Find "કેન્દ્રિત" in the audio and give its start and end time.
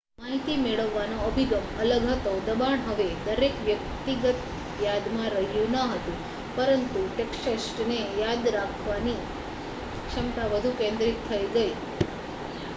10.77-11.19